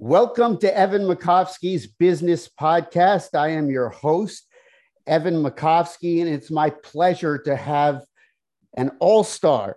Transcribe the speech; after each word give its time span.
Welcome 0.00 0.58
to 0.58 0.76
Evan 0.78 1.02
Makovsky's 1.02 1.88
Business 1.88 2.48
Podcast. 2.48 3.30
I 3.34 3.48
am 3.48 3.68
your 3.68 3.88
host, 3.88 4.46
Evan 5.08 5.42
Makovsky, 5.42 6.20
and 6.20 6.28
it's 6.28 6.52
my 6.52 6.70
pleasure 6.70 7.36
to 7.38 7.56
have 7.56 8.04
an 8.76 8.92
all 9.00 9.24
star 9.24 9.76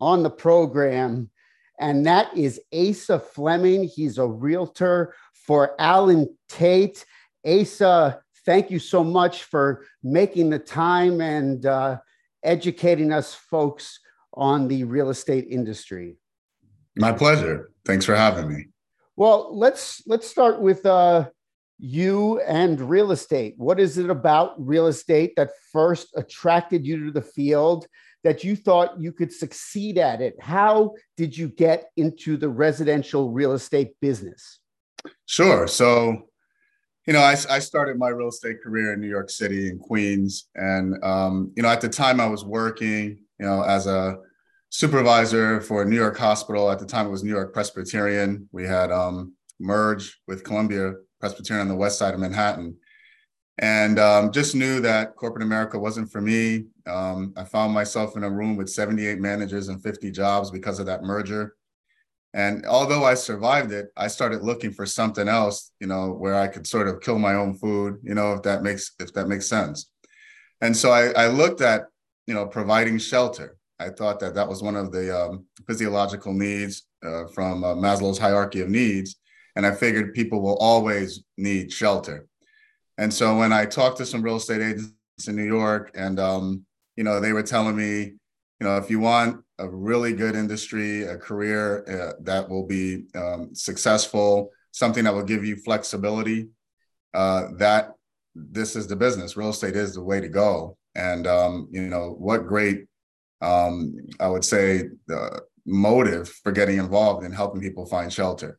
on 0.00 0.22
the 0.22 0.30
program, 0.30 1.28
and 1.80 2.06
that 2.06 2.36
is 2.36 2.60
Asa 2.72 3.18
Fleming. 3.18 3.82
He's 3.82 4.18
a 4.18 4.26
realtor 4.28 5.12
for 5.32 5.74
Allen 5.80 6.28
Tate. 6.48 7.04
Asa, 7.44 8.20
thank 8.46 8.70
you 8.70 8.78
so 8.78 9.02
much 9.02 9.42
for 9.42 9.84
making 10.04 10.50
the 10.50 10.60
time 10.60 11.20
and 11.20 11.66
uh, 11.66 11.98
educating 12.44 13.12
us 13.12 13.34
folks 13.34 13.98
on 14.34 14.68
the 14.68 14.84
real 14.84 15.10
estate 15.10 15.48
industry. 15.50 16.14
My 16.96 17.10
pleasure. 17.10 17.72
Thanks 17.84 18.04
for 18.04 18.14
having 18.14 18.48
me. 18.48 18.66
Well, 19.18 19.50
let's 19.58 20.00
let's 20.06 20.30
start 20.30 20.60
with 20.60 20.86
uh, 20.86 21.28
you 21.80 22.40
and 22.42 22.80
real 22.80 23.10
estate. 23.10 23.54
What 23.56 23.80
is 23.80 23.98
it 23.98 24.10
about 24.10 24.54
real 24.64 24.86
estate 24.86 25.32
that 25.34 25.50
first 25.72 26.10
attracted 26.14 26.86
you 26.86 27.06
to 27.06 27.10
the 27.10 27.22
field? 27.22 27.88
That 28.22 28.44
you 28.44 28.54
thought 28.54 29.00
you 29.00 29.10
could 29.10 29.32
succeed 29.32 29.98
at 29.98 30.20
it? 30.20 30.36
How 30.40 30.94
did 31.16 31.36
you 31.36 31.48
get 31.48 31.90
into 31.96 32.36
the 32.36 32.48
residential 32.48 33.32
real 33.32 33.54
estate 33.54 33.90
business? 34.00 34.60
Sure. 35.26 35.66
So 35.66 36.28
you 37.04 37.12
know, 37.12 37.20
I, 37.20 37.32
I, 37.50 37.58
started 37.58 37.98
my 37.98 38.10
real 38.10 38.28
estate 38.28 38.62
career 38.62 38.92
in 38.92 39.00
New 39.00 39.08
York 39.08 39.30
City 39.30 39.68
in 39.70 39.78
Queens. 39.78 40.50
And, 40.56 41.02
um, 41.02 41.52
you 41.56 41.62
know, 41.62 41.70
at 41.70 41.80
the 41.80 41.88
time 41.88 42.20
I 42.20 42.26
was 42.26 42.44
working, 42.44 43.18
you 43.40 43.46
know, 43.46 43.62
as 43.62 43.86
a 43.86 44.18
supervisor 44.70 45.60
for 45.60 45.84
New 45.84 45.96
York 45.96 46.16
hospital. 46.16 46.70
At 46.70 46.78
the 46.78 46.86
time 46.86 47.06
it 47.06 47.10
was 47.10 47.24
New 47.24 47.32
York 47.32 47.52
Presbyterian. 47.52 48.48
We 48.52 48.64
had 48.64 48.92
um, 48.92 49.34
merged 49.58 50.14
with 50.26 50.44
Columbia 50.44 50.94
Presbyterian 51.20 51.62
on 51.62 51.68
the 51.68 51.76
west 51.76 51.98
side 51.98 52.14
of 52.14 52.20
Manhattan. 52.20 52.76
And 53.60 53.98
um, 53.98 54.30
just 54.30 54.54
knew 54.54 54.80
that 54.80 55.16
corporate 55.16 55.42
America 55.42 55.78
wasn't 55.78 56.12
for 56.12 56.20
me. 56.20 56.66
Um, 56.86 57.32
I 57.36 57.44
found 57.44 57.74
myself 57.74 58.16
in 58.16 58.22
a 58.22 58.30
room 58.30 58.56
with 58.56 58.68
78 58.68 59.18
managers 59.18 59.68
and 59.68 59.82
50 59.82 60.12
jobs 60.12 60.50
because 60.50 60.78
of 60.78 60.86
that 60.86 61.02
merger. 61.02 61.56
And 62.34 62.64
although 62.66 63.04
I 63.04 63.14
survived 63.14 63.72
it, 63.72 63.88
I 63.96 64.06
started 64.06 64.42
looking 64.42 64.70
for 64.70 64.86
something 64.86 65.26
else, 65.26 65.72
you 65.80 65.88
know, 65.88 66.12
where 66.12 66.36
I 66.36 66.46
could 66.46 66.66
sort 66.66 66.86
of 66.86 67.00
kill 67.00 67.18
my 67.18 67.34
own 67.34 67.54
food, 67.54 67.98
you 68.04 68.14
know, 68.14 68.34
if 68.34 68.42
that 68.42 68.62
makes 68.62 68.92
if 69.00 69.12
that 69.14 69.26
makes 69.26 69.48
sense. 69.48 69.90
And 70.60 70.76
so 70.76 70.90
I, 70.90 71.08
I 71.12 71.26
looked 71.28 71.60
at, 71.60 71.86
you 72.26 72.34
know, 72.34 72.46
providing 72.46 72.98
shelter. 72.98 73.57
I 73.80 73.90
thought 73.90 74.20
that 74.20 74.34
that 74.34 74.48
was 74.48 74.62
one 74.62 74.76
of 74.76 74.92
the 74.92 75.16
um, 75.16 75.44
physiological 75.66 76.32
needs 76.32 76.84
uh, 77.04 77.26
from 77.26 77.62
uh, 77.62 77.74
Maslow's 77.74 78.18
hierarchy 78.18 78.60
of 78.60 78.68
needs, 78.68 79.16
and 79.56 79.64
I 79.64 79.72
figured 79.72 80.14
people 80.14 80.40
will 80.42 80.56
always 80.56 81.22
need 81.36 81.72
shelter. 81.72 82.26
And 82.98 83.14
so 83.14 83.38
when 83.38 83.52
I 83.52 83.64
talked 83.64 83.98
to 83.98 84.06
some 84.06 84.22
real 84.22 84.36
estate 84.36 84.60
agents 84.60 85.28
in 85.28 85.36
New 85.36 85.44
York, 85.46 85.92
and 85.94 86.18
um, 86.18 86.64
you 86.96 87.04
know, 87.04 87.20
they 87.20 87.32
were 87.32 87.44
telling 87.44 87.76
me, 87.76 88.14
you 88.60 88.66
know, 88.66 88.76
if 88.76 88.90
you 88.90 88.98
want 88.98 89.44
a 89.60 89.68
really 89.68 90.12
good 90.12 90.34
industry, 90.34 91.04
a 91.04 91.16
career 91.16 91.84
uh, 91.88 92.20
that 92.22 92.48
will 92.48 92.66
be 92.66 93.04
um, 93.14 93.54
successful, 93.54 94.50
something 94.72 95.04
that 95.04 95.14
will 95.14 95.22
give 95.22 95.44
you 95.44 95.54
flexibility, 95.54 96.48
uh, 97.14 97.48
that 97.56 97.92
this 98.34 98.74
is 98.74 98.88
the 98.88 98.96
business. 98.96 99.36
Real 99.36 99.50
estate 99.50 99.76
is 99.76 99.94
the 99.94 100.02
way 100.02 100.20
to 100.20 100.28
go. 100.28 100.76
And 100.96 101.28
um, 101.28 101.68
you 101.70 101.82
know 101.82 102.16
what 102.18 102.48
great, 102.48 102.86
um, 103.40 103.94
I 104.20 104.28
would 104.28 104.44
say, 104.44 104.84
the 105.06 105.42
motive 105.66 106.28
for 106.28 106.52
getting 106.52 106.78
involved 106.78 107.24
in 107.24 107.32
helping 107.32 107.60
people 107.60 107.86
find 107.86 108.12
shelter. 108.12 108.58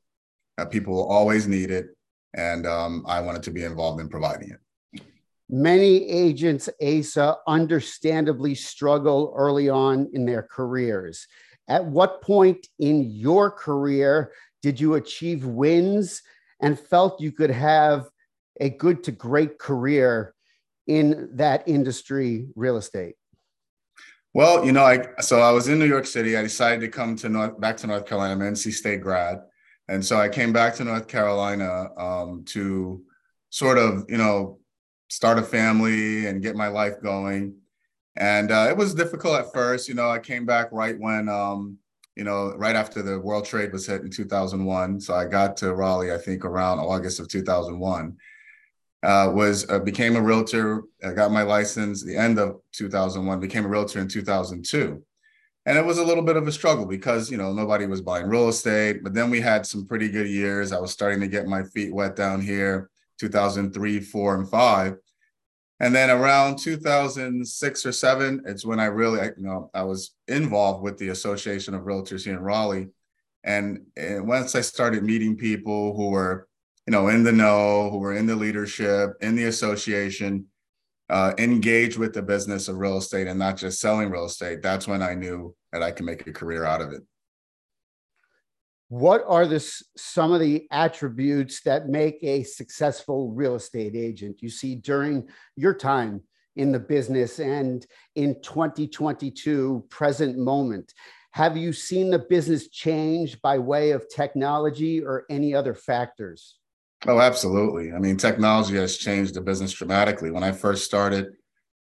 Uh, 0.57 0.65
people 0.65 0.93
will 0.93 1.09
always 1.09 1.47
need 1.47 1.71
it, 1.71 1.87
and 2.35 2.67
um, 2.67 3.03
I 3.07 3.21
wanted 3.21 3.43
to 3.43 3.51
be 3.51 3.63
involved 3.63 3.99
in 4.01 4.09
providing 4.09 4.51
it. 4.51 5.01
Many 5.49 6.07
agents, 6.07 6.69
ASA, 6.81 7.37
understandably 7.47 8.53
struggle 8.53 9.33
early 9.35 9.67
on 9.67 10.09
in 10.13 10.25
their 10.25 10.43
careers. 10.43 11.25
At 11.67 11.85
what 11.85 12.21
point 12.21 12.67
in 12.77 13.09
your 13.09 13.49
career 13.49 14.31
did 14.61 14.79
you 14.79 14.95
achieve 14.95 15.45
wins 15.45 16.21
and 16.61 16.79
felt 16.79 17.21
you 17.21 17.31
could 17.31 17.49
have 17.49 18.09
a 18.59 18.69
good 18.69 19.03
to 19.05 19.11
great 19.11 19.57
career 19.57 20.35
in 20.85 21.29
that 21.33 21.67
industry, 21.67 22.47
real 22.55 22.77
estate? 22.77 23.15
Well, 24.33 24.63
you 24.63 24.71
know, 24.71 24.83
I 24.83 25.05
so 25.21 25.39
I 25.39 25.51
was 25.51 25.67
in 25.67 25.79
New 25.79 25.87
York 25.87 26.05
City. 26.05 26.37
I 26.37 26.43
decided 26.43 26.81
to 26.81 26.87
come 26.87 27.15
to 27.17 27.29
North 27.29 27.59
back 27.59 27.77
to 27.77 27.87
North 27.87 28.05
Carolina. 28.05 28.33
I'm 28.33 28.53
NC 28.53 28.73
State 28.73 29.01
grad, 29.01 29.39
and 29.87 30.05
so 30.05 30.17
I 30.17 30.29
came 30.29 30.53
back 30.53 30.75
to 30.75 30.83
North 30.83 31.07
Carolina 31.07 31.89
um, 31.97 32.43
to 32.49 33.01
sort 33.49 33.79
of, 33.79 34.05
you 34.07 34.17
know, 34.17 34.59
start 35.09 35.39
a 35.39 35.41
family 35.41 36.27
and 36.27 36.43
get 36.43 36.55
my 36.55 36.67
life 36.67 37.01
going. 37.01 37.55
And 38.15 38.51
uh, 38.51 38.67
it 38.69 38.77
was 38.77 38.93
difficult 38.93 39.39
at 39.39 39.51
first. 39.53 39.87
You 39.87 39.95
know, 39.95 40.09
I 40.09 40.19
came 40.19 40.45
back 40.45 40.67
right 40.71 40.99
when, 40.99 41.29
um, 41.29 41.77
you 42.15 42.23
know, 42.23 42.53
right 42.55 42.75
after 42.75 43.01
the 43.01 43.19
World 43.19 43.45
Trade 43.45 43.71
was 43.71 43.87
hit 43.87 44.01
in 44.01 44.11
2001. 44.11 45.01
So 45.01 45.15
I 45.15 45.25
got 45.25 45.57
to 45.57 45.73
Raleigh, 45.73 46.13
I 46.13 46.17
think, 46.17 46.45
around 46.45 46.79
August 46.79 47.19
of 47.19 47.27
2001. 47.29 48.15
Uh, 49.01 49.31
was 49.33 49.69
uh, 49.69 49.79
became 49.79 50.17
a 50.17 50.21
realtor. 50.21 50.83
I 51.03 51.13
got 51.13 51.31
my 51.31 51.43
license 51.43 52.03
the 52.03 52.17
end 52.17 52.37
of 52.37 52.59
2001. 52.73 53.39
Became 53.39 53.65
a 53.65 53.69
realtor 53.69 53.99
in 53.99 54.09
2002, 54.09 55.01
and 55.65 55.77
it 55.77 55.85
was 55.85 55.99
a 55.99 56.03
little 56.03 56.23
bit 56.23 56.35
of 56.35 56.47
a 56.47 56.51
struggle 56.51 56.85
because 56.85 57.31
you 57.31 57.37
know 57.37 57.53
nobody 57.53 57.85
was 57.85 58.01
buying 58.01 58.27
real 58.27 58.49
estate. 58.49 59.01
But 59.01 59.13
then 59.13 59.29
we 59.29 59.39
had 59.39 59.65
some 59.65 59.87
pretty 59.87 60.09
good 60.09 60.27
years. 60.27 60.73
I 60.73 60.79
was 60.79 60.91
starting 60.91 61.21
to 61.21 61.27
get 61.29 61.47
my 61.47 61.63
feet 61.63 61.93
wet 61.93 62.17
down 62.17 62.41
here. 62.41 62.89
2003, 63.19 63.99
four, 63.99 64.35
and 64.35 64.49
five. 64.49 64.95
And 65.81 65.95
then 65.95 66.09
around 66.09 66.57
2006 66.57 67.85
or 67.85 67.91
seven, 67.91 68.41
it's 68.45 68.65
when 68.65 68.79
I 68.79 68.85
really, 68.85 69.25
you 69.37 69.43
know, 69.43 69.69
I 69.73 69.83
was 69.83 70.11
involved 70.27 70.83
with 70.83 70.97
the 70.97 71.09
Association 71.09 71.73
of 71.73 71.83
Realtors 71.83 72.25
here 72.25 72.33
in 72.33 72.41
Raleigh. 72.41 72.89
And, 73.43 73.85
and 73.95 74.27
once 74.27 74.55
I 74.55 74.61
started 74.61 75.03
meeting 75.03 75.37
people 75.37 75.95
who 75.95 76.09
were, 76.09 76.47
you 76.89 76.91
know, 76.91 77.09
in 77.09 77.21
the 77.21 77.31
know, 77.31 77.91
who 77.91 78.03
are 78.03 78.15
in 78.15 78.25
the 78.25 78.35
leadership, 78.35 79.11
in 79.21 79.35
the 79.35 79.43
association, 79.43 80.47
uh, 81.07 81.33
engaged 81.37 81.99
with 81.99 82.15
the 82.15 82.21
business 82.23 82.67
of 82.67 82.77
real 82.77 82.97
estate 82.97 83.27
and 83.27 83.37
not 83.37 83.57
just 83.57 83.79
selling 83.79 84.09
real 84.09 84.25
estate, 84.25 84.63
that's 84.63 84.87
when 84.87 85.03
I 85.03 85.13
knew 85.13 85.55
that 85.71 85.83
I 85.83 85.91
can 85.91 86.07
make 86.07 86.25
a 86.25 86.33
career 86.33 86.65
out 86.65 86.81
of 86.81 86.91
it. 86.91 87.03
What 88.87 89.23
are 89.27 89.45
the 89.45 89.63
some 89.97 90.33
of 90.33 90.39
the 90.39 90.65
attributes 90.71 91.61
that 91.61 91.89
make 91.89 92.17
a 92.23 92.41
successful 92.41 93.33
real 93.33 93.53
estate 93.53 93.95
agent? 93.95 94.41
You 94.41 94.49
see 94.49 94.73
during 94.73 95.29
your 95.55 95.75
time 95.75 96.23
in 96.55 96.71
the 96.71 96.79
business 96.79 97.37
and 97.37 97.85
in 98.15 98.41
2022 98.41 99.85
present 99.89 100.39
moment 100.39 100.91
have 101.31 101.55
you 101.55 101.71
seen 101.71 102.09
the 102.09 102.17
business 102.17 102.69
change 102.69 103.39
by 103.43 103.59
way 103.59 103.91
of 103.91 104.09
technology 104.09 105.03
or 105.03 105.25
any 105.29 105.53
other 105.53 105.75
factors 105.75 106.58
oh 107.07 107.19
absolutely 107.19 107.93
i 107.93 107.99
mean 107.99 108.17
technology 108.17 108.75
has 108.75 108.97
changed 108.97 109.33
the 109.33 109.41
business 109.41 109.73
dramatically 109.73 110.31
when 110.31 110.43
i 110.43 110.51
first 110.51 110.83
started 110.83 111.27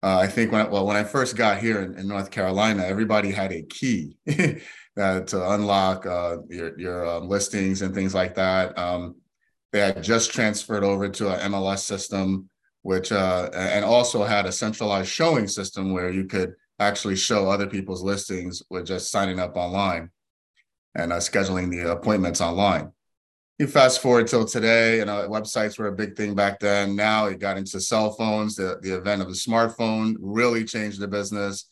uh, 0.03 0.17
i 0.17 0.27
think 0.27 0.51
when 0.51 0.65
I, 0.65 0.69
well 0.69 0.85
when 0.85 0.97
i 0.97 1.03
first 1.03 1.35
got 1.35 1.59
here 1.59 1.81
in, 1.81 1.97
in 1.97 2.07
north 2.07 2.31
carolina 2.31 2.83
everybody 2.83 3.31
had 3.31 3.51
a 3.51 3.63
key 3.63 4.17
uh, 4.97 5.21
to 5.21 5.51
unlock 5.51 6.05
uh, 6.05 6.37
your 6.49 6.79
your 6.79 7.07
um, 7.07 7.27
listings 7.27 7.81
and 7.81 7.93
things 7.93 8.13
like 8.13 8.35
that. 8.35 8.77
Um, 8.77 9.15
they 9.71 9.79
had 9.81 10.01
just 10.01 10.31
transferred 10.31 10.83
over 10.83 11.09
to 11.09 11.29
an 11.33 11.51
MLS 11.51 11.79
system, 11.79 12.49
which 12.81 13.11
uh, 13.11 13.49
and 13.53 13.83
also 13.83 14.23
had 14.23 14.45
a 14.45 14.51
centralized 14.51 15.09
showing 15.09 15.47
system 15.47 15.91
where 15.91 16.09
you 16.09 16.25
could 16.25 16.53
actually 16.79 17.15
show 17.15 17.49
other 17.49 17.67
people's 17.67 18.03
listings 18.03 18.63
with 18.69 18.85
just 18.85 19.11
signing 19.11 19.39
up 19.39 19.55
online 19.55 20.11
and 20.95 21.11
uh, 21.11 21.17
scheduling 21.17 21.69
the 21.69 21.91
appointments 21.91 22.41
online. 22.41 22.91
You 23.57 23.67
fast 23.67 24.01
forward 24.01 24.27
till 24.27 24.43
today, 24.43 24.97
you 24.97 25.05
know, 25.05 25.29
websites 25.29 25.79
were 25.79 25.87
a 25.87 25.95
big 25.95 26.17
thing 26.17 26.35
back 26.35 26.59
then. 26.59 26.93
Now 26.93 27.27
it 27.27 27.39
got 27.39 27.57
into 27.57 27.79
cell 27.79 28.11
phones. 28.11 28.55
The, 28.55 28.79
the 28.81 28.97
event 28.97 29.21
of 29.21 29.29
the 29.29 29.33
smartphone 29.33 30.15
really 30.19 30.65
changed 30.65 30.99
the 30.99 31.07
business. 31.07 31.69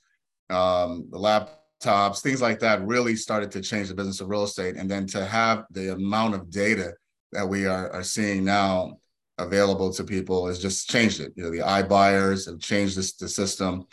Um, 0.49 1.09
the 1.11 1.17
laptops, 1.17 2.21
things 2.21 2.41
like 2.41 2.59
that 2.59 2.85
really 2.85 3.17
started 3.17 3.51
to 3.51 3.61
change 3.61 3.89
the 3.89 3.95
business 3.95 4.21
of 4.21 4.29
real 4.29 4.45
estate. 4.45 4.77
And 4.77 4.89
then 4.89 5.05
to 5.07 5.25
have 5.25 5.65
the 5.71 5.91
amount 5.91 6.35
of 6.35 6.49
data 6.49 6.93
that 7.33 7.45
we 7.45 7.65
are, 7.65 7.91
are 7.91 8.03
seeing 8.03 8.45
now 8.45 8.99
available 9.37 9.91
to 9.91 10.05
people 10.05 10.47
has 10.47 10.61
just 10.61 10.89
changed 10.89 11.19
it. 11.19 11.33
You 11.35 11.43
know, 11.43 11.51
the 11.51 11.65
iBuyers 11.65 12.45
have 12.45 12.59
changed 12.59 12.95
this, 12.95 13.13
the 13.15 13.27
system. 13.27 13.87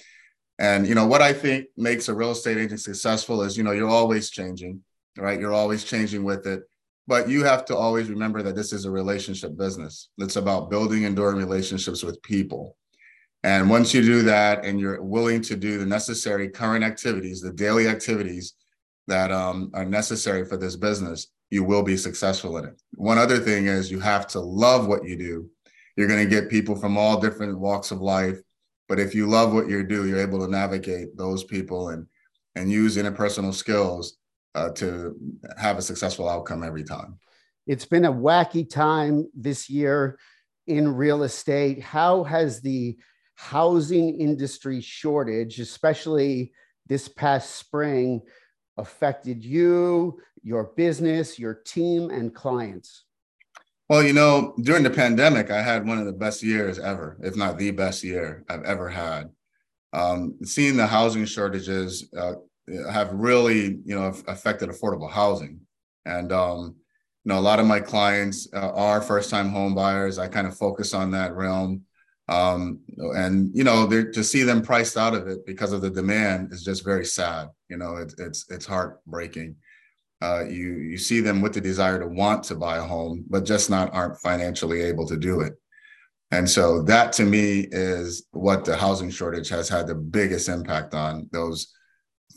And, 0.60 0.86
you 0.86 0.94
know, 0.94 1.06
what 1.08 1.22
I 1.22 1.32
think 1.32 1.66
makes 1.76 2.08
a 2.08 2.14
real 2.14 2.30
estate 2.30 2.58
agent 2.58 2.80
successful 2.80 3.42
is, 3.42 3.56
you 3.56 3.64
know, 3.64 3.72
you're 3.72 3.88
always 3.88 4.30
changing, 4.30 4.82
right? 5.16 5.40
You're 5.40 5.54
always 5.54 5.82
changing 5.82 6.22
with 6.22 6.46
it. 6.46 6.62
But 7.10 7.28
you 7.28 7.42
have 7.42 7.64
to 7.64 7.76
always 7.76 8.08
remember 8.08 8.40
that 8.40 8.54
this 8.54 8.72
is 8.72 8.84
a 8.84 8.90
relationship 8.90 9.58
business. 9.58 10.10
It's 10.18 10.36
about 10.36 10.70
building 10.70 11.02
enduring 11.02 11.38
relationships 11.38 12.04
with 12.04 12.22
people. 12.22 12.76
And 13.42 13.68
once 13.68 13.92
you 13.92 14.00
do 14.00 14.22
that 14.22 14.64
and 14.64 14.78
you're 14.78 15.02
willing 15.02 15.42
to 15.42 15.56
do 15.56 15.78
the 15.78 15.86
necessary 15.86 16.48
current 16.48 16.84
activities, 16.84 17.40
the 17.40 17.52
daily 17.52 17.88
activities 17.88 18.54
that 19.08 19.32
um, 19.32 19.72
are 19.74 19.84
necessary 19.84 20.44
for 20.44 20.56
this 20.56 20.76
business, 20.76 21.26
you 21.50 21.64
will 21.64 21.82
be 21.82 21.96
successful 21.96 22.58
in 22.58 22.66
it. 22.66 22.80
One 22.94 23.18
other 23.18 23.40
thing 23.40 23.66
is 23.66 23.90
you 23.90 23.98
have 23.98 24.28
to 24.28 24.38
love 24.38 24.86
what 24.86 25.04
you 25.04 25.16
do. 25.16 25.50
You're 25.96 26.06
going 26.06 26.22
to 26.22 26.30
get 26.30 26.48
people 26.48 26.76
from 26.76 26.96
all 26.96 27.20
different 27.20 27.58
walks 27.58 27.90
of 27.90 28.00
life, 28.00 28.40
but 28.88 29.00
if 29.00 29.16
you 29.16 29.26
love 29.26 29.52
what 29.52 29.68
you 29.68 29.82
do, 29.82 30.06
you're 30.06 30.20
able 30.20 30.46
to 30.46 30.48
navigate 30.48 31.16
those 31.16 31.42
people 31.42 31.88
and 31.88 32.06
and 32.54 32.70
use 32.70 32.96
interpersonal 32.96 33.52
skills 33.52 34.16
uh, 34.54 34.70
to 34.70 35.16
have 35.58 35.78
a 35.78 35.82
successful 35.82 36.28
outcome 36.28 36.62
every 36.62 36.84
time. 36.84 37.18
It's 37.66 37.84
been 37.84 38.04
a 38.04 38.12
wacky 38.12 38.68
time 38.68 39.28
this 39.34 39.70
year 39.70 40.18
in 40.66 40.94
real 40.94 41.22
estate. 41.22 41.82
How 41.82 42.24
has 42.24 42.60
the 42.60 42.96
housing 43.34 44.20
industry 44.20 44.80
shortage, 44.80 45.60
especially 45.60 46.52
this 46.86 47.08
past 47.08 47.56
spring, 47.56 48.22
affected 48.76 49.44
you, 49.44 50.20
your 50.42 50.72
business, 50.76 51.38
your 51.38 51.54
team, 51.54 52.10
and 52.10 52.34
clients? 52.34 53.04
Well, 53.88 54.02
you 54.02 54.12
know, 54.12 54.54
during 54.62 54.84
the 54.84 54.90
pandemic, 54.90 55.50
I 55.50 55.62
had 55.62 55.86
one 55.86 55.98
of 55.98 56.06
the 56.06 56.12
best 56.12 56.42
years 56.42 56.78
ever, 56.78 57.18
if 57.22 57.36
not 57.36 57.58
the 57.58 57.72
best 57.72 58.04
year 58.04 58.44
I've 58.48 58.62
ever 58.62 58.88
had. 58.88 59.30
Um, 59.92 60.36
seeing 60.44 60.76
the 60.76 60.86
housing 60.86 61.24
shortages 61.24 62.08
uh, 62.16 62.34
have 62.90 63.12
really, 63.12 63.78
you 63.84 63.94
know, 63.94 64.14
affected 64.26 64.68
affordable 64.68 65.10
housing, 65.10 65.60
and 66.04 66.32
um, 66.32 66.76
you 67.24 67.32
know, 67.32 67.38
a 67.38 67.40
lot 67.40 67.60
of 67.60 67.66
my 67.66 67.80
clients 67.80 68.48
uh, 68.54 68.72
are 68.72 69.00
first-time 69.00 69.50
home 69.50 69.74
buyers. 69.74 70.18
I 70.18 70.28
kind 70.28 70.46
of 70.46 70.56
focus 70.56 70.94
on 70.94 71.10
that 71.12 71.34
realm, 71.34 71.82
um, 72.28 72.80
and 73.16 73.50
you 73.54 73.64
know, 73.64 73.88
to 73.88 74.24
see 74.24 74.42
them 74.42 74.62
priced 74.62 74.96
out 74.96 75.14
of 75.14 75.28
it 75.28 75.46
because 75.46 75.72
of 75.72 75.82
the 75.82 75.90
demand 75.90 76.52
is 76.52 76.64
just 76.64 76.84
very 76.84 77.04
sad. 77.04 77.48
You 77.68 77.76
know, 77.76 77.96
it's 77.96 78.14
it's 78.18 78.46
it's 78.50 78.66
heartbreaking 78.66 79.56
uh, 80.22 80.44
you 80.44 80.74
you 80.78 80.98
see 80.98 81.20
them 81.20 81.40
with 81.40 81.54
the 81.54 81.60
desire 81.60 81.98
to 81.98 82.06
want 82.06 82.44
to 82.44 82.54
buy 82.54 82.76
a 82.76 82.82
home, 82.82 83.24
but 83.28 83.44
just 83.44 83.70
not 83.70 83.92
aren't 83.94 84.18
financially 84.18 84.82
able 84.82 85.06
to 85.06 85.16
do 85.16 85.40
it. 85.40 85.54
And 86.30 86.48
so 86.48 86.82
that 86.82 87.12
to 87.14 87.24
me 87.24 87.66
is 87.70 88.26
what 88.30 88.64
the 88.64 88.76
housing 88.76 89.10
shortage 89.10 89.48
has 89.48 89.68
had 89.68 89.86
the 89.86 89.94
biggest 89.94 90.48
impact 90.48 90.94
on 90.94 91.28
those 91.32 91.72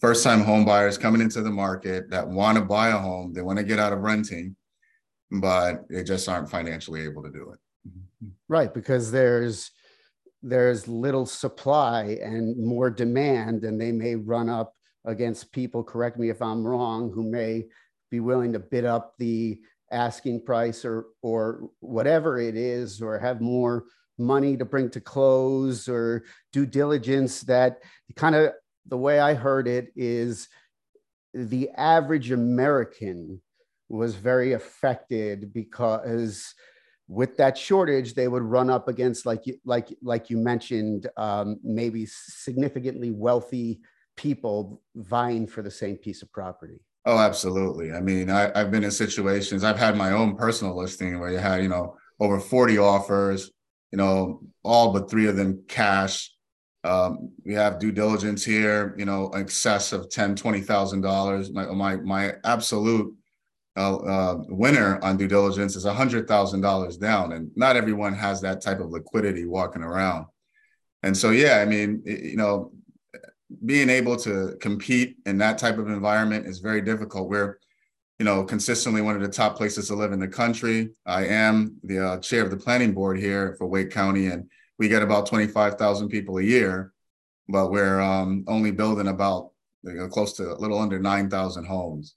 first 0.04 0.22
time 0.22 0.42
home 0.42 0.66
buyers 0.66 0.98
coming 0.98 1.22
into 1.22 1.42
the 1.42 1.50
market 1.50 2.10
that 2.10 2.28
want 2.28 2.58
to 2.58 2.64
buy 2.66 2.90
a 2.90 2.98
home, 2.98 3.32
they 3.32 3.42
want 3.42 3.58
to 3.58 3.64
get 3.64 3.80
out 3.80 3.94
of 3.94 4.00
renting, 4.00 4.54
but 5.32 5.88
they 5.90 6.04
just 6.04 6.28
aren't 6.28 6.50
financially 6.50 7.06
able 7.06 7.24
to 7.24 7.32
do 7.32 7.54
it. 7.54 7.60
Right, 8.50 8.74
because 8.74 9.12
there's 9.12 9.72
there's 10.42 10.90
little 10.90 11.26
supply 11.26 12.20
and 12.22 12.58
more 12.58 12.90
demand 12.90 13.64
and 13.64 13.80
they 13.80 13.94
may 13.94 14.16
run 14.16 14.50
up 14.50 14.76
against 15.06 15.54
people, 15.54 15.82
correct 15.82 16.20
me 16.20 16.30
if 16.30 16.42
I'm 16.42 16.68
wrong, 16.68 17.10
who 17.10 17.24
may 17.24 17.64
be 18.12 18.20
willing 18.20 18.52
to 18.52 18.60
bid 18.60 18.84
up 18.84 19.14
the 19.20 19.62
asking 19.90 20.44
price 20.44 20.84
or 20.84 21.06
or 21.22 21.70
whatever 21.80 22.42
it 22.42 22.58
is, 22.58 23.02
or 23.02 23.18
have 23.20 23.40
more 23.40 23.86
money 24.18 24.58
to 24.58 24.66
bring 24.66 24.90
to 24.90 25.00
close 25.00 25.88
or 25.88 26.26
due 26.52 26.66
diligence 26.66 27.40
that 27.42 27.78
kind 28.18 28.36
of 28.36 28.52
the 28.88 28.98
way 28.98 29.20
I 29.20 29.34
heard 29.34 29.68
it 29.68 29.92
is 29.96 30.48
the 31.34 31.70
average 31.72 32.32
American 32.32 33.42
was 33.90 34.16
very 34.16 34.54
affected 34.54 35.54
because 35.54 36.54
with 37.08 37.38
that 37.38 37.58
shortage 37.58 38.14
they 38.14 38.28
would 38.28 38.44
run 38.44 38.70
up 38.70 38.88
against 38.88 39.26
like 39.26 39.46
you 39.46 39.58
like 39.66 39.94
like 40.02 40.30
you 40.30 40.38
mentioned 40.38 41.08
um, 41.18 41.60
maybe 41.64 42.06
significantly 42.08 43.12
wealthy 43.12 43.82
people 44.16 44.82
vying 44.96 45.48
for 45.48 45.62
the 45.62 45.72
same 45.72 45.98
piece 45.98 46.22
of 46.22 46.32
property. 46.32 46.80
Oh, 47.06 47.18
absolutely. 47.18 47.92
I 47.92 48.00
mean, 48.00 48.30
I, 48.30 48.58
have 48.58 48.72
been 48.72 48.84
in 48.84 48.92
situations, 48.92 49.64
I've 49.64 49.80
had 49.80 49.98
my 49.98 50.12
own 50.12 50.38
personal 50.38 50.78
listing 50.78 51.20
where 51.20 51.32
you 51.32 51.38
had, 51.38 51.62
you 51.62 51.68
know, 51.68 51.98
over 52.20 52.40
40 52.40 52.78
offers, 52.78 53.52
you 53.92 53.98
know, 53.98 54.42
all 54.64 54.94
but 54.94 55.10
three 55.10 55.28
of 55.28 55.36
them 55.36 55.64
cash. 55.68 56.33
Um, 56.84 57.32
we 57.46 57.54
have 57.54 57.80
due 57.80 57.92
diligence 57.92 58.44
here, 58.44 58.94
you 58.98 59.06
know, 59.06 59.30
excess 59.30 59.94
of 59.94 60.10
ten, 60.10 60.36
twenty 60.36 60.62
thousand 60.62 61.02
dollars. 61.02 61.52
My 61.52 61.66
my 61.68 61.96
my 61.96 62.34
absolute 62.44 63.16
uh, 63.78 63.96
uh, 63.96 64.44
winner 64.50 65.00
on 65.02 65.18
due 65.18 65.28
diligence 65.28 65.76
is 65.76 65.86
hundred 65.86 66.28
thousand 66.28 66.62
dollars 66.62 66.98
down, 66.98 67.32
and 67.34 67.50
not 67.56 67.76
everyone 67.76 68.14
has 68.14 68.42
that 68.42 68.62
type 68.62 68.80
of 68.80 68.90
liquidity 68.90 69.46
walking 69.46 69.82
around. 69.82 70.26
And 71.04 71.16
so, 71.16 71.32
yeah, 71.32 71.60
I 71.60 71.66
mean, 71.66 72.02
you 72.06 72.38
know, 72.38 72.72
being 73.66 73.90
able 73.90 74.18
to 74.18 74.56
compete 74.60 75.18
in 75.26 75.38
that 75.38 75.58
type 75.58 75.78
of 75.78 75.88
environment 75.88 76.48
is 76.48 76.60
very 76.60 76.82
difficult. 76.82 77.30
We're, 77.30 77.60
you 78.20 78.26
know, 78.26 78.44
consistently 78.44 79.02
one 79.02 79.16
of 79.16 79.22
the 79.22 79.28
top 79.28 79.56
places 79.58 79.88
to 79.88 79.96
live 79.96 80.12
in 80.12 80.20
the 80.20 80.28
country. 80.28 80.92
I 81.06 81.26
am 81.28 81.78
the 81.84 82.06
uh, 82.06 82.18
chair 82.20 82.44
of 82.44 82.52
the 82.52 82.58
planning 82.58 82.94
board 82.94 83.20
here 83.20 83.56
for 83.58 83.68
Wake 83.68 83.92
County, 83.92 84.28
and 84.28 84.50
we 84.80 84.88
get 84.88 85.04
about 85.04 85.28
25,000 85.28 86.10
people 86.10 86.38
a 86.38 86.44
year, 86.44 86.94
but 87.48 87.72
we're 87.72 88.02
um, 88.02 88.44
only 88.48 88.72
building 88.72 89.08
about 89.08 89.52
you 89.84 89.94
know, 89.94 90.08
close 90.08 90.34
to 90.34 90.54
a 90.54 90.60
little 90.60 90.80
under 90.80 91.00
9,000 91.00 91.66
homes 91.66 92.16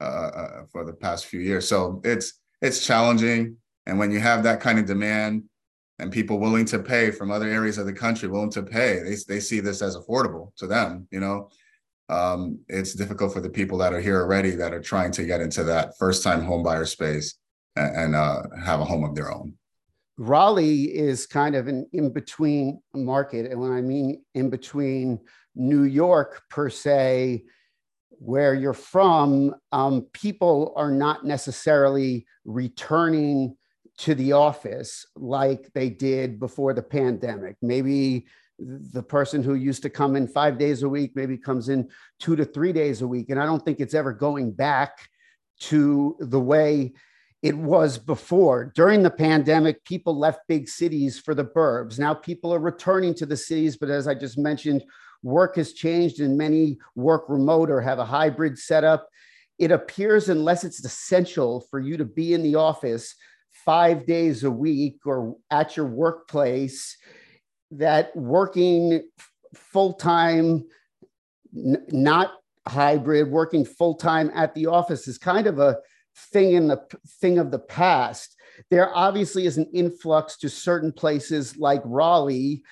uh, 0.00 0.04
uh, 0.04 0.62
for 0.70 0.84
the 0.84 0.92
past 0.92 1.26
few 1.26 1.40
years. 1.40 1.68
So 1.68 2.00
it's 2.04 2.40
it's 2.60 2.86
challenging, 2.86 3.56
and 3.86 3.98
when 3.98 4.12
you 4.12 4.20
have 4.20 4.44
that 4.44 4.60
kind 4.60 4.78
of 4.78 4.86
demand, 4.86 5.44
and 6.02 6.10
people 6.10 6.38
willing 6.38 6.64
to 6.66 6.78
pay 6.78 7.10
from 7.10 7.30
other 7.30 7.48
areas 7.48 7.78
of 7.78 7.86
the 7.86 7.92
country 7.92 8.28
willing 8.28 8.50
to 8.50 8.62
pay 8.62 8.98
they, 8.98 9.16
they 9.28 9.40
see 9.40 9.60
this 9.60 9.80
as 9.80 9.96
affordable 9.96 10.54
to 10.56 10.66
them 10.66 11.06
you 11.10 11.20
know? 11.20 11.48
Um, 12.08 12.58
it's 12.68 12.94
difficult 12.94 13.32
for 13.32 13.40
the 13.40 13.48
people 13.48 13.78
that 13.78 13.92
are 13.92 14.00
here 14.00 14.20
already 14.20 14.50
that 14.50 14.74
are 14.74 14.82
trying 14.82 15.12
to 15.12 15.24
get 15.24 15.40
into 15.40 15.64
that 15.64 15.96
first 15.98 16.22
time 16.22 16.42
home 16.42 16.62
buyer 16.62 16.84
space 16.84 17.36
and, 17.76 17.96
and 17.96 18.14
uh, 18.16 18.42
have 18.62 18.80
a 18.80 18.84
home 18.84 19.04
of 19.04 19.14
their 19.14 19.32
own 19.32 19.54
raleigh 20.18 20.84
is 20.84 21.26
kind 21.26 21.54
of 21.54 21.68
an 21.68 21.86
in 21.92 22.12
between 22.12 22.80
market 22.94 23.50
and 23.50 23.60
when 23.60 23.72
i 23.72 23.80
mean 23.80 24.22
in 24.34 24.50
between 24.50 25.18
new 25.54 25.84
york 25.84 26.42
per 26.50 26.68
se 26.68 27.42
where 28.10 28.54
you're 28.54 28.72
from 28.72 29.52
um, 29.72 30.02
people 30.12 30.72
are 30.76 30.92
not 30.92 31.24
necessarily 31.24 32.24
returning 32.44 33.56
to 33.98 34.14
the 34.14 34.32
office 34.32 35.06
like 35.16 35.70
they 35.74 35.90
did 35.90 36.40
before 36.40 36.72
the 36.74 36.82
pandemic. 36.82 37.56
Maybe 37.62 38.26
the 38.58 39.02
person 39.02 39.42
who 39.42 39.54
used 39.54 39.82
to 39.82 39.90
come 39.90 40.16
in 40.16 40.28
five 40.28 40.58
days 40.58 40.82
a 40.82 40.88
week 40.88 41.12
maybe 41.14 41.36
comes 41.36 41.68
in 41.68 41.88
two 42.18 42.36
to 42.36 42.44
three 42.44 42.72
days 42.72 43.02
a 43.02 43.06
week. 43.06 43.30
And 43.30 43.40
I 43.40 43.46
don't 43.46 43.64
think 43.64 43.80
it's 43.80 43.94
ever 43.94 44.12
going 44.12 44.52
back 44.52 45.08
to 45.60 46.16
the 46.20 46.40
way 46.40 46.92
it 47.42 47.56
was 47.56 47.98
before. 47.98 48.72
During 48.74 49.02
the 49.02 49.10
pandemic, 49.10 49.84
people 49.84 50.16
left 50.16 50.46
big 50.48 50.68
cities 50.68 51.18
for 51.18 51.34
the 51.34 51.44
burbs. 51.44 51.98
Now 51.98 52.14
people 52.14 52.54
are 52.54 52.60
returning 52.60 53.14
to 53.14 53.26
the 53.26 53.36
cities, 53.36 53.76
but 53.76 53.90
as 53.90 54.06
I 54.06 54.14
just 54.14 54.38
mentioned, 54.38 54.84
work 55.24 55.56
has 55.56 55.72
changed 55.72 56.20
and 56.20 56.38
many 56.38 56.78
work 56.94 57.24
remote 57.28 57.68
or 57.68 57.80
have 57.80 57.98
a 57.98 58.04
hybrid 58.04 58.58
setup. 58.58 59.08
It 59.58 59.72
appears, 59.72 60.28
unless 60.28 60.62
it's 60.62 60.84
essential 60.84 61.66
for 61.68 61.80
you 61.80 61.96
to 61.96 62.04
be 62.04 62.32
in 62.32 62.42
the 62.42 62.54
office, 62.54 63.14
five 63.50 64.06
days 64.06 64.44
a 64.44 64.50
week 64.50 65.00
or 65.04 65.36
at 65.50 65.76
your 65.76 65.86
workplace 65.86 66.96
that 67.72 68.14
working 68.16 69.02
full 69.54 69.94
time, 69.94 70.64
n- 71.56 71.84
not 71.90 72.32
hybrid, 72.66 73.30
working 73.30 73.64
full 73.64 73.94
time 73.94 74.30
at 74.34 74.54
the 74.54 74.66
office 74.66 75.08
is 75.08 75.18
kind 75.18 75.46
of 75.46 75.58
a 75.58 75.76
thing 76.16 76.52
in 76.52 76.68
the 76.68 76.82
thing 77.20 77.38
of 77.38 77.50
the 77.50 77.58
past. 77.58 78.36
There 78.70 78.94
obviously 78.94 79.46
is 79.46 79.58
an 79.58 79.70
influx 79.72 80.36
to 80.38 80.48
certain 80.48 80.92
places 80.92 81.56
like 81.56 81.82
Raleigh, 81.84 82.62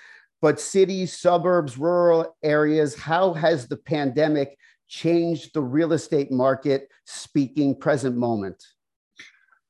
but 0.43 0.61
cities, 0.61 1.19
suburbs, 1.19 1.79
rural 1.79 2.37
areas, 2.43 2.95
how 2.95 3.35
has 3.35 3.69
the 3.69 3.77
pandemic 3.77 4.57
changed 4.89 5.55
the 5.55 5.63
real 5.63 5.93
estate 5.93 6.31
market 6.33 6.89
speaking 7.05 7.75
present 7.75 8.17
moment? 8.17 8.63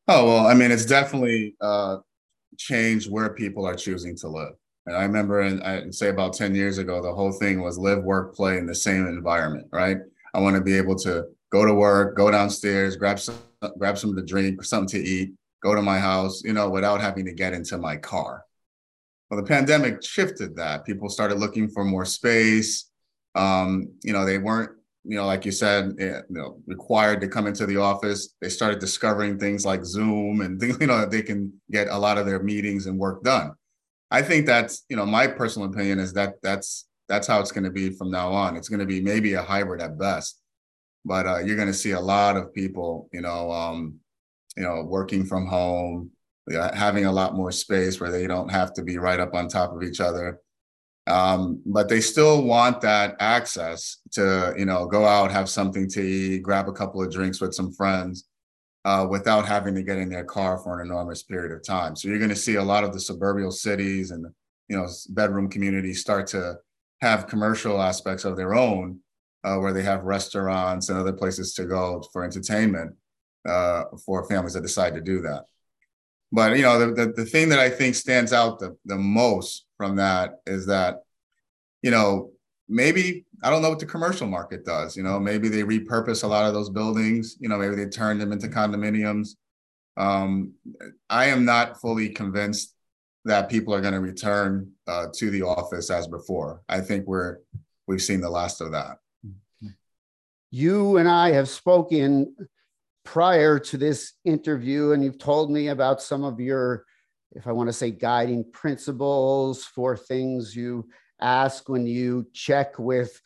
Oh 0.09 0.27
well, 0.27 0.47
I 0.47 0.55
mean, 0.55 0.71
it's 0.71 0.87
definitely 0.87 1.57
uh, 1.61 1.99
changed 2.59 3.11
where 3.11 3.31
people 3.35 3.67
are 3.67 3.77
choosing 3.77 4.17
to 4.19 4.29
live. 4.29 4.55
And 4.87 4.97
I 4.97 5.03
remember, 5.03 5.43
in, 5.43 5.63
I'd 5.63 5.95
say 5.95 6.09
about 6.09 6.33
ten 6.33 6.55
years 6.55 6.79
ago, 6.79 7.03
the 7.03 7.15
whole 7.15 7.33
thing 7.33 7.63
was 7.63 7.79
live, 7.79 8.03
work, 8.03 8.35
play 8.35 8.59
in 8.59 8.67
the 8.67 8.75
same 8.75 9.07
environment. 9.07 9.69
Right? 9.71 9.99
I 10.35 10.41
want 10.41 10.57
to 10.57 10.63
be 10.63 10.77
able 10.77 10.97
to 11.01 11.27
go 11.53 11.65
to 11.65 11.75
work, 11.75 12.17
go 12.17 12.31
downstairs, 12.31 12.97
grab 12.97 13.19
some, 13.21 13.37
grab 13.79 13.99
some 13.99 14.15
to 14.17 14.23
drink, 14.23 14.65
something 14.65 15.01
to 15.01 15.09
eat, 15.09 15.33
go 15.63 15.75
to 15.75 15.83
my 15.83 15.99
house, 15.99 16.43
you 16.45 16.53
know, 16.53 16.71
without 16.71 17.01
having 17.01 17.25
to 17.27 17.33
get 17.33 17.53
into 17.53 17.79
my 17.79 17.97
car. 17.97 18.45
Well, 19.31 19.41
the 19.41 19.47
pandemic 19.47 20.03
shifted 20.03 20.57
that. 20.57 20.85
People 20.85 21.09
started 21.09 21.39
looking 21.39 21.69
for 21.69 21.85
more 21.85 22.05
space. 22.05 22.91
Um, 23.35 23.93
you 24.03 24.13
know, 24.13 24.25
they 24.25 24.39
weren't 24.39 24.73
you 25.05 25.17
know, 25.17 25.27
like 25.27 25.45
you 25.45 25.53
said, 25.53 25.95
eh, 25.99 26.21
you 26.29 26.37
know, 26.37 26.61
required 26.67 27.21
to 27.21 27.29
come 27.29 27.47
into 27.47 27.67
the 27.67 27.79
office. 27.79 28.35
They 28.41 28.49
started 28.49 28.81
discovering 28.81 29.39
things 29.39 29.65
like 29.65 29.85
Zoom 29.85 30.41
and 30.41 30.61
things, 30.61 30.77
you 30.81 30.87
know, 30.87 30.99
that 30.99 31.11
they 31.11 31.23
can 31.23 31.53
get 31.71 31.89
a 31.89 31.99
lot 31.99 32.19
of 32.19 32.27
their 32.27 32.43
meetings 32.43 32.87
and 32.87 32.99
work 32.99 33.23
done. 33.23 33.53
I 34.11 34.23
think 34.23 34.47
that's, 34.47 34.85
you 34.89 34.97
know, 34.97 35.07
my 35.07 35.27
personal 35.27 35.69
opinion 35.69 36.01
is 36.01 36.13
that 36.15 36.35
that's 36.43 36.87
that's 37.09 37.27
how 37.27 37.41
it's 37.41 37.53
going 37.53 37.65
to 37.65 37.71
be 37.71 37.91
from 37.91 38.11
now 38.11 38.33
on. 38.33 38.57
It's 38.57 38.69
going 38.69 38.81
to 38.81 38.87
be 38.87 39.01
maybe 39.01 39.35
a 39.35 39.43
hybrid 39.43 39.83
at 39.83 39.99
best. 39.99 40.41
But 41.05 41.27
uh, 41.27 41.39
you're 41.39 41.57
going 41.57 41.69
to 41.69 41.75
see 41.75 41.93
a 41.93 42.01
lot 42.01 42.37
of 42.37 42.55
people, 42.55 43.09
you 43.13 43.21
know, 43.21 43.51
um, 43.51 43.97
you 44.57 44.63
know, 44.63 44.83
working 44.83 45.25
from 45.25 45.47
home, 45.47 46.11
having 46.75 47.07
a 47.07 47.13
lot 47.13 47.35
more 47.35 47.53
space 47.53 48.01
where 48.01 48.11
they 48.11 48.27
don't 48.27 48.51
have 48.51 48.73
to 48.75 48.83
be 48.83 48.99
right 48.99 49.21
up 49.21 49.35
on 49.35 49.49
top 49.49 49.73
of 49.75 49.83
each 49.83 50.01
other. 50.01 50.41
Um, 51.07 51.63
but 51.65 51.89
they 51.89 52.01
still 52.01 52.43
want 52.45 52.81
that 52.83 53.17
access 53.21 53.99
to, 54.13 54.55
you 54.57 54.65
know, 54.65 54.87
go 54.87 55.07
out, 55.07 55.33
have 55.33 55.49
something 55.49 55.89
to 55.91 56.03
eat, 56.03 56.43
grab 56.43 56.69
a 56.69 56.73
couple 56.73 57.03
of 57.03 57.11
drinks 57.11 57.41
with 57.41 57.55
some 57.55 57.73
friends, 57.73 58.29
uh, 58.85 59.07
without 59.09 59.47
having 59.47 59.75
to 59.75 59.83
get 59.83 59.99
in 59.99 60.09
their 60.09 60.25
car 60.25 60.59
for 60.59 60.79
an 60.79 60.87
enormous 60.87 61.23
period 61.23 61.53
of 61.53 61.65
time. 61.65 61.97
So 61.97 62.09
you're 62.09 62.19
going 62.19 62.31
to 62.31 62.37
see 62.37 62.57
a 62.57 62.63
lot 62.63 62.85
of 62.85 62.93
the 62.93 63.01
suburban 63.01 63.51
cities 63.51 64.11
and 64.11 64.27
you 64.69 64.77
know 64.77 64.87
bedroom 65.11 65.49
communities 65.49 66.01
start 66.01 66.29
to 66.29 66.57
have 67.01 67.27
commercial 67.27 67.81
aspects 67.81 68.25
of 68.25 68.37
their 68.37 68.55
own, 68.55 69.01
uh, 69.45 69.57
where 69.57 69.73
they 69.73 69.83
have 69.83 70.05
restaurants 70.05 70.89
and 70.89 70.99
other 70.99 71.13
places 71.13 71.55
to 71.55 71.65
go 71.65 72.03
for 72.13 72.25
entertainment 72.25 72.95
uh, 73.49 73.85
for 74.05 74.29
families 74.29 74.55
that 74.55 74.63
decide 74.63 74.95
to 74.95 75.01
do 75.01 75.21
that. 75.23 75.45
But 76.33 76.57
you 76.57 76.63
know 76.63 76.79
the, 76.79 76.93
the, 76.93 77.13
the 77.13 77.25
thing 77.25 77.49
that 77.49 77.59
I 77.59 77.71
think 77.71 77.95
stands 77.95 78.33
out 78.33 78.59
the, 78.59 78.77
the 78.85 78.97
most 78.97 79.67
from 79.77 79.97
that 79.97 80.41
is 80.47 80.67
that 80.67 81.03
you 81.83 81.91
know 81.91 82.31
maybe 82.69 83.27
I 83.43 83.51
don't 83.51 83.63
know 83.63 83.71
what 83.71 83.81
the 83.81 83.87
commercial 83.87 84.27
market 84.27 84.65
does. 84.65 84.97
You 84.97 85.03
know, 85.03 85.19
maybe 85.19 85.49
they 85.49 85.63
repurpose 85.63 86.25
a 86.25 86.27
lot 86.27 86.47
of 86.47 86.55
those 86.55 86.71
buildings. 86.71 87.37
You 87.41 87.49
know, 87.49 87.59
maybe 87.59 87.75
they 87.75 87.87
turn 87.87 88.19
them 88.19 88.33
into 88.33 88.49
condominiums. 88.49 89.31
Um, 89.97 90.53
I 91.09 91.27
am 91.27 91.45
not 91.45 91.81
fully 91.81 92.11
convinced 92.11 92.75
that 93.25 93.51
people 93.51 93.75
are 93.75 93.81
going 93.81 93.95
to 93.95 94.01
return 94.01 94.73
uh, 94.87 95.07
to 95.15 95.31
the 95.31 95.43
office 95.43 95.91
as 95.91 96.07
before. 96.07 96.63
I 96.69 96.81
think 96.81 97.07
we're 97.07 97.39
we've 97.87 98.03
seen 98.03 98.21
the 98.21 98.31
last 98.31 98.61
of 98.61 98.73
that. 98.73 98.99
You 100.51 100.97
and 100.97 101.09
I 101.09 101.31
have 101.33 101.49
spoken 101.49 102.35
prior 103.05 103.59
to 103.59 103.77
this 103.77 104.15
interview, 104.25 104.93
and 104.93 105.03
you've 105.03 105.19
told 105.19 105.51
me 105.51 105.69
about 105.69 106.03
some 106.03 106.25
of 106.25 106.41
your, 106.41 106.85
if 107.33 107.47
I 107.47 107.53
want 107.53 107.69
to 107.69 107.73
say, 107.73 107.91
guiding 107.91 108.51
principles 108.53 109.65
for 109.65 109.97
things 109.97 110.55
you 110.55 110.89
ask 111.21 111.69
when 111.69 111.87
you 111.87 112.27
check 112.33 112.79
with 112.79 113.21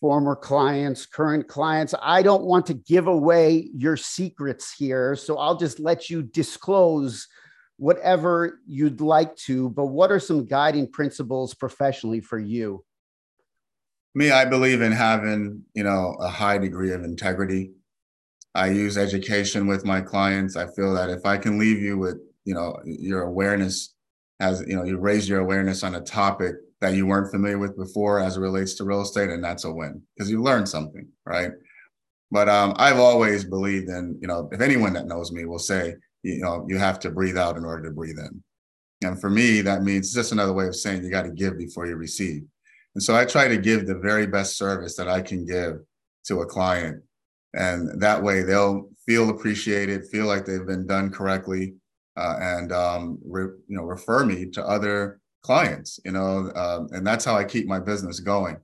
former 0.00 0.36
clients, 0.36 1.06
current 1.06 1.48
clients. 1.48 1.94
I 2.00 2.22
don't 2.22 2.44
want 2.44 2.66
to 2.66 2.74
give 2.74 3.06
away 3.06 3.70
your 3.74 3.96
secrets 3.96 4.72
here, 4.72 5.16
so 5.16 5.38
I'll 5.38 5.56
just 5.56 5.80
let 5.80 6.10
you 6.10 6.22
disclose 6.22 7.26
whatever 7.78 8.60
you'd 8.66 9.00
like 9.00 9.34
to. 9.36 9.70
But 9.70 9.86
what 9.86 10.12
are 10.12 10.20
some 10.20 10.44
guiding 10.44 10.90
principles 10.90 11.54
professionally 11.54 12.20
for 12.20 12.38
you? 12.38 12.84
Me, 14.14 14.30
I 14.30 14.44
believe 14.44 14.80
in 14.80 14.92
having, 14.92 15.62
you 15.74 15.84
know, 15.84 16.16
a 16.20 16.28
high 16.28 16.58
degree 16.58 16.92
of 16.92 17.04
integrity. 17.04 17.72
I 18.54 18.70
use 18.70 18.96
education 18.96 19.66
with 19.66 19.84
my 19.84 20.00
clients. 20.00 20.56
I 20.56 20.66
feel 20.74 20.94
that 20.94 21.10
if 21.10 21.24
I 21.24 21.36
can 21.36 21.58
leave 21.58 21.80
you 21.80 21.98
with, 21.98 22.16
you 22.44 22.54
know, 22.54 22.76
your 22.84 23.22
awareness 23.22 23.94
as, 24.40 24.64
you 24.66 24.74
know, 24.76 24.84
you 24.84 24.98
raise 24.98 25.28
your 25.28 25.40
awareness 25.40 25.82
on 25.82 25.94
a 25.94 26.00
topic 26.00 26.54
that 26.80 26.94
you 26.94 27.06
weren't 27.06 27.30
familiar 27.30 27.58
with 27.58 27.76
before 27.76 28.20
as 28.20 28.36
it 28.36 28.40
relates 28.40 28.74
to 28.74 28.84
real 28.84 29.02
estate, 29.02 29.30
and 29.30 29.42
that's 29.42 29.64
a 29.64 29.72
win 29.72 30.00
because 30.16 30.30
you 30.30 30.42
learned 30.42 30.68
something, 30.68 31.08
right? 31.26 31.50
But 32.30 32.48
um, 32.48 32.74
I've 32.76 32.98
always 32.98 33.44
believed 33.44 33.88
in, 33.88 34.18
you 34.20 34.28
know, 34.28 34.48
if 34.52 34.60
anyone 34.60 34.92
that 34.92 35.06
knows 35.06 35.32
me 35.32 35.44
will 35.44 35.58
say, 35.58 35.94
you 36.22 36.38
know, 36.38 36.64
you 36.68 36.78
have 36.78 36.98
to 37.00 37.10
breathe 37.10 37.38
out 37.38 37.56
in 37.56 37.64
order 37.64 37.88
to 37.88 37.94
breathe 37.94 38.18
in. 38.18 38.42
And 39.02 39.20
for 39.20 39.30
me, 39.30 39.60
that 39.62 39.82
means 39.82 40.12
just 40.12 40.32
another 40.32 40.52
way 40.52 40.66
of 40.66 40.76
saying 40.76 41.04
you 41.04 41.10
got 41.10 41.22
to 41.22 41.30
give 41.30 41.56
before 41.56 41.86
you 41.86 41.96
receive. 41.96 42.42
And 42.98 43.02
so 43.04 43.14
I 43.14 43.24
try 43.24 43.46
to 43.46 43.56
give 43.56 43.86
the 43.86 43.94
very 43.94 44.26
best 44.26 44.58
service 44.58 44.96
that 44.96 45.06
I 45.06 45.20
can 45.20 45.46
give 45.46 45.78
to 46.26 46.40
a 46.40 46.46
client. 46.46 47.00
And 47.54 48.02
that 48.02 48.20
way 48.20 48.42
they'll 48.42 48.88
feel 49.06 49.30
appreciated, 49.30 50.08
feel 50.08 50.26
like 50.26 50.44
they've 50.44 50.66
been 50.66 50.84
done 50.84 51.12
correctly, 51.12 51.74
uh, 52.16 52.38
and 52.40 52.72
um, 52.72 53.20
re- 53.24 53.54
you 53.68 53.76
know 53.76 53.84
refer 53.84 54.24
me 54.24 54.46
to 54.46 54.66
other 54.66 55.20
clients, 55.42 56.00
you 56.04 56.10
know, 56.10 56.50
um, 56.56 56.88
and 56.90 57.06
that's 57.06 57.24
how 57.24 57.36
I 57.36 57.44
keep 57.44 57.68
my 57.68 57.78
business 57.78 58.18
going. 58.18 58.56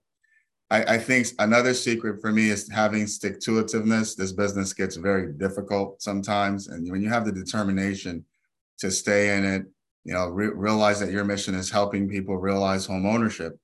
I, 0.68 0.94
I, 0.94 0.98
think 0.98 1.28
another 1.38 1.72
secret 1.72 2.20
for 2.20 2.32
me 2.32 2.48
is 2.50 2.68
having 2.68 3.06
stick 3.06 3.38
to 3.42 3.62
itiveness. 3.62 4.16
This 4.16 4.32
business 4.32 4.72
gets 4.72 4.96
very 4.96 5.32
difficult 5.34 6.02
sometimes. 6.02 6.66
And 6.66 6.90
when 6.90 7.02
you 7.02 7.08
have 7.08 7.24
the 7.24 7.30
determination 7.30 8.24
to 8.80 8.90
stay 8.90 9.38
in 9.38 9.44
it, 9.44 9.66
you 10.02 10.12
know, 10.12 10.26
re- 10.26 10.48
realize 10.48 10.98
that 10.98 11.12
your 11.12 11.24
mission 11.24 11.54
is 11.54 11.70
helping 11.70 12.08
people 12.08 12.36
realize 12.36 12.84
home 12.84 13.06
ownership. 13.06 13.56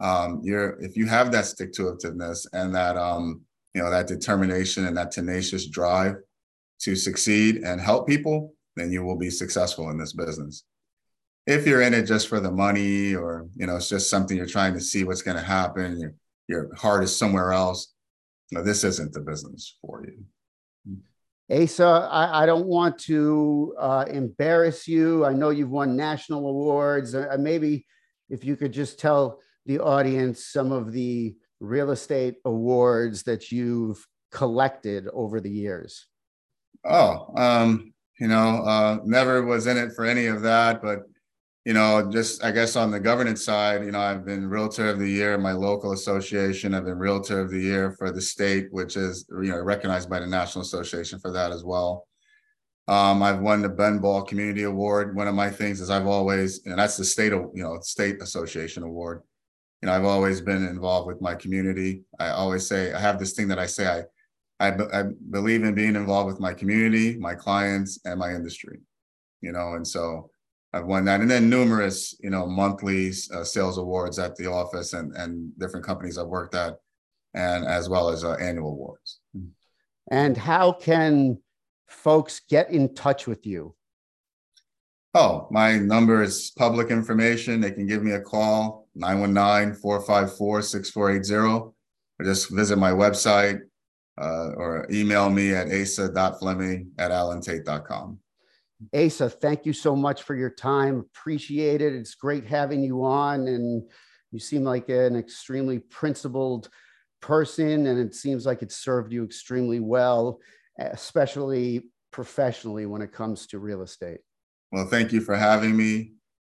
Um, 0.00 0.40
you're 0.42 0.78
if 0.80 0.96
you 0.96 1.06
have 1.06 1.32
that 1.32 1.46
stick 1.46 1.72
to 1.74 1.82
itiveness 1.84 2.46
and 2.52 2.74
that 2.74 2.96
um, 2.96 3.42
you 3.76 3.82
know, 3.82 3.90
that 3.90 4.06
determination 4.06 4.86
and 4.86 4.96
that 4.96 5.10
tenacious 5.10 5.66
drive 5.66 6.16
to 6.80 6.96
succeed 6.96 7.56
and 7.56 7.78
help 7.78 8.08
people, 8.08 8.54
then 8.74 8.90
you 8.90 9.04
will 9.04 9.18
be 9.18 9.28
successful 9.28 9.90
in 9.90 9.98
this 9.98 10.14
business. 10.14 10.64
If 11.46 11.66
you're 11.66 11.82
in 11.82 11.92
it 11.92 12.04
just 12.04 12.28
for 12.28 12.40
the 12.40 12.50
money 12.50 13.14
or 13.14 13.46
you 13.54 13.66
know 13.66 13.76
it's 13.76 13.90
just 13.90 14.08
something 14.08 14.34
you're 14.34 14.46
trying 14.46 14.72
to 14.72 14.80
see 14.80 15.04
what's 15.04 15.20
going 15.20 15.36
to 15.36 15.42
happen 15.42 16.00
your, 16.00 16.14
your 16.48 16.74
heart 16.74 17.04
is 17.04 17.14
somewhere 17.14 17.52
else 17.52 17.92
this 18.50 18.82
isn't 18.82 19.12
the 19.12 19.20
business 19.20 19.76
for 19.82 20.04
you. 20.06 21.04
Asa 21.50 22.08
i, 22.10 22.42
I 22.42 22.46
don't 22.46 22.66
want 22.66 22.98
to 23.00 23.74
uh, 23.78 24.06
embarrass 24.08 24.88
you. 24.88 25.26
I 25.26 25.34
know 25.34 25.50
you've 25.50 25.70
won 25.70 25.96
national 25.96 26.48
awards. 26.48 27.14
Uh, 27.14 27.36
maybe 27.38 27.86
if 28.30 28.42
you 28.42 28.56
could 28.56 28.72
just 28.72 28.98
tell 28.98 29.40
the 29.66 29.78
audience 29.78 30.46
some 30.46 30.72
of 30.72 30.92
the 30.92 31.34
real 31.60 31.90
estate 31.90 32.36
awards 32.44 33.22
that 33.22 33.50
you've 33.50 34.06
collected 34.30 35.08
over 35.12 35.40
the 35.40 35.50
years 35.50 36.06
oh 36.84 37.32
um, 37.36 37.92
you 38.20 38.28
know 38.28 38.62
uh, 38.62 38.98
never 39.04 39.44
was 39.44 39.66
in 39.66 39.76
it 39.76 39.92
for 39.94 40.04
any 40.04 40.26
of 40.26 40.42
that 40.42 40.82
but 40.82 41.00
you 41.66 41.72
know, 41.72 42.08
just 42.12 42.44
I 42.44 42.52
guess 42.52 42.76
on 42.76 42.92
the 42.92 43.00
governance 43.00 43.44
side, 43.44 43.84
you 43.84 43.90
know, 43.90 43.98
I've 43.98 44.24
been 44.24 44.48
Realtor 44.48 44.88
of 44.88 45.00
the 45.00 45.08
Year 45.08 45.36
my 45.36 45.50
local 45.50 45.90
association. 45.90 46.74
I've 46.74 46.84
been 46.84 46.96
Realtor 46.96 47.40
of 47.40 47.50
the 47.50 47.58
Year 47.58 47.90
for 47.98 48.12
the 48.12 48.22
state, 48.22 48.68
which 48.70 48.96
is 48.96 49.26
you 49.42 49.50
know 49.50 49.60
recognized 49.60 50.08
by 50.08 50.20
the 50.20 50.28
National 50.28 50.62
Association 50.62 51.18
for 51.18 51.32
that 51.32 51.50
as 51.50 51.64
well. 51.64 52.06
Um, 52.86 53.20
I've 53.20 53.40
won 53.40 53.62
the 53.62 53.68
Ben 53.68 53.98
Ball 53.98 54.22
Community 54.22 54.62
Award. 54.62 55.16
One 55.16 55.26
of 55.26 55.34
my 55.34 55.50
things 55.50 55.80
is 55.80 55.90
I've 55.90 56.06
always, 56.06 56.64
and 56.66 56.78
that's 56.78 56.96
the 56.96 57.04
state, 57.04 57.32
you 57.32 57.50
know, 57.54 57.80
state 57.80 58.22
association 58.22 58.84
award. 58.84 59.22
You 59.86 59.92
know, 59.92 59.98
I've 59.98 60.04
always 60.04 60.40
been 60.40 60.66
involved 60.66 61.06
with 61.06 61.20
my 61.20 61.36
community. 61.36 62.02
I 62.18 62.30
always 62.30 62.66
say 62.66 62.92
I 62.92 62.98
have 62.98 63.20
this 63.20 63.34
thing 63.34 63.46
that 63.46 63.60
I 63.60 63.66
say 63.66 63.86
I, 64.58 64.68
I, 64.68 64.74
I 64.92 65.04
believe 65.30 65.62
in 65.62 65.76
being 65.76 65.94
involved 65.94 66.26
with 66.26 66.40
my 66.40 66.54
community, 66.54 67.16
my 67.16 67.36
clients, 67.36 68.00
and 68.04 68.18
my 68.18 68.34
industry. 68.34 68.80
You 69.42 69.52
know, 69.52 69.74
and 69.74 69.86
so 69.86 70.28
I've 70.72 70.86
won 70.86 71.04
that, 71.04 71.20
and 71.20 71.30
then 71.30 71.48
numerous, 71.48 72.16
you 72.18 72.30
know, 72.30 72.48
monthly 72.48 73.12
uh, 73.32 73.44
sales 73.44 73.78
awards 73.78 74.18
at 74.18 74.34
the 74.34 74.50
office 74.50 74.92
and 74.92 75.14
and 75.14 75.56
different 75.56 75.86
companies 75.86 76.18
I've 76.18 76.26
worked 76.26 76.56
at, 76.56 76.74
and 77.34 77.64
as 77.64 77.88
well 77.88 78.08
as 78.08 78.24
uh, 78.24 78.32
annual 78.40 78.72
awards. 78.72 79.20
And 80.10 80.36
how 80.36 80.72
can 80.72 81.38
folks 81.86 82.40
get 82.50 82.70
in 82.70 82.92
touch 82.92 83.28
with 83.28 83.46
you? 83.46 83.75
Oh, 85.18 85.48
my 85.50 85.78
number 85.78 86.22
is 86.22 86.52
public 86.58 86.90
information. 86.90 87.62
They 87.62 87.70
can 87.70 87.86
give 87.86 88.02
me 88.02 88.12
a 88.12 88.20
call, 88.20 88.86
919-454-6480, 88.98 91.40
or 91.40 91.72
just 92.22 92.50
visit 92.50 92.76
my 92.76 92.90
website 92.90 93.60
uh, 94.20 94.50
or 94.58 94.86
email 94.90 95.30
me 95.30 95.54
at 95.54 95.72
asa.fleming 95.72 96.90
at 96.98 97.12
allentate.com. 97.12 98.18
Asa, 98.94 99.30
thank 99.30 99.64
you 99.64 99.72
so 99.72 99.96
much 99.96 100.22
for 100.22 100.34
your 100.34 100.50
time. 100.50 100.98
Appreciate 100.98 101.80
it. 101.80 101.94
It's 101.94 102.14
great 102.14 102.44
having 102.44 102.84
you 102.84 103.02
on, 103.02 103.48
and 103.48 103.88
you 104.32 104.38
seem 104.38 104.64
like 104.64 104.90
an 104.90 105.16
extremely 105.16 105.78
principled 105.78 106.68
person, 107.22 107.86
and 107.86 107.98
it 107.98 108.14
seems 108.14 108.44
like 108.44 108.60
it 108.60 108.70
served 108.70 109.14
you 109.14 109.24
extremely 109.24 109.80
well, 109.80 110.40
especially 110.78 111.86
professionally 112.12 112.84
when 112.84 113.00
it 113.00 113.12
comes 113.12 113.46
to 113.46 113.58
real 113.58 113.80
estate. 113.80 114.18
Well, 114.72 114.86
thank 114.86 115.12
you 115.12 115.20
for 115.20 115.36
having 115.36 115.76
me, 115.76 116.12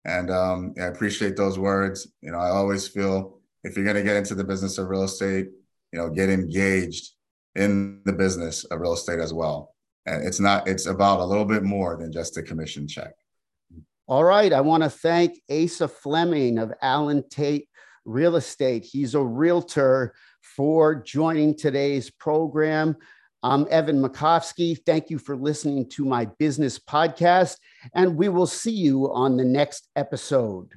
and 0.05 0.31
um, 0.31 0.73
I 0.79 0.85
appreciate 0.85 1.35
those 1.35 1.59
words. 1.59 2.07
You 2.21 2.31
know, 2.31 2.39
I 2.39 2.49
always 2.49 2.87
feel 2.87 3.39
if 3.63 3.75
you're 3.75 3.85
going 3.85 3.97
to 3.97 4.03
get 4.03 4.15
into 4.15 4.35
the 4.35 4.43
business 4.43 4.77
of 4.77 4.89
real 4.89 5.03
estate, 5.03 5.49
you 5.91 5.99
know, 5.99 6.09
get 6.09 6.29
engaged 6.29 7.11
in 7.55 8.01
the 8.05 8.13
business 8.13 8.63
of 8.65 8.79
real 8.79 8.93
estate 8.93 9.19
as 9.19 9.33
well. 9.33 9.75
And 10.05 10.25
it's 10.25 10.39
not 10.39 10.67
it's 10.67 10.85
about 10.85 11.19
a 11.19 11.25
little 11.25 11.45
bit 11.45 11.63
more 11.63 11.97
than 11.97 12.11
just 12.11 12.37
a 12.37 12.43
commission 12.43 12.87
check. 12.87 13.13
All 14.07 14.23
right 14.23 14.51
i 14.51 14.59
want 14.59 14.81
to 14.81 14.89
thank 14.89 15.39
asa 15.51 15.87
fleming 15.87 16.57
of 16.57 16.73
allen 16.81 17.23
tate 17.29 17.69
real 18.05 18.35
estate. 18.35 18.83
He's 18.83 19.15
a 19.15 19.23
realtor 19.23 20.13
for 20.41 20.95
joining 20.95 21.55
today's 21.55 22.09
program 22.09 22.95
i'm 23.43 23.67
evan 23.69 24.01
makovsky. 24.01 24.77
Thank 24.85 25.09
you 25.09 25.17
for 25.17 25.35
listening 25.35 25.87
to 25.89 26.05
my 26.05 26.25
business 26.39 26.79
podcast 26.79 27.57
and 27.93 28.15
we 28.15 28.29
will 28.29 28.47
see 28.47 28.71
you 28.71 29.11
on 29.11 29.37
the 29.37 29.45
next 29.45 29.89
episode 29.95 30.69